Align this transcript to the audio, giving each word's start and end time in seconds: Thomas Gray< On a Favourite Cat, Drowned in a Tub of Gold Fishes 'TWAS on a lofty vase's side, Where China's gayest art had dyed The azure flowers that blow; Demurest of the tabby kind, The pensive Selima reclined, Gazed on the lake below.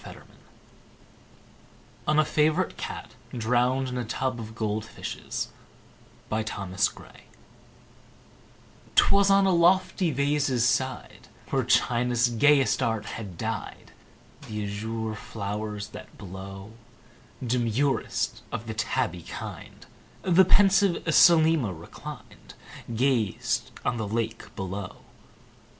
Thomas 0.03 0.23
Gray< 0.23 0.35
On 2.07 2.17
a 2.17 2.25
Favourite 2.25 2.75
Cat, 2.75 3.11
Drowned 3.37 3.87
in 3.89 3.99
a 3.99 4.03
Tub 4.03 4.39
of 4.39 4.55
Gold 4.55 4.83
Fishes 4.83 5.49
'TWAS 8.95 9.29
on 9.29 9.45
a 9.45 9.51
lofty 9.53 10.09
vase's 10.09 10.67
side, 10.67 11.27
Where 11.51 11.63
China's 11.63 12.29
gayest 12.29 12.81
art 12.81 13.05
had 13.05 13.37
dyed 13.37 13.91
The 14.47 14.63
azure 14.63 15.13
flowers 15.13 15.89
that 15.89 16.17
blow; 16.17 16.71
Demurest 17.45 18.41
of 18.51 18.65
the 18.65 18.73
tabby 18.73 19.21
kind, 19.21 19.85
The 20.23 20.45
pensive 20.45 21.03
Selima 21.13 21.71
reclined, 21.71 22.55
Gazed 22.95 23.69
on 23.85 23.97
the 23.97 24.07
lake 24.07 24.55
below. 24.55 25.01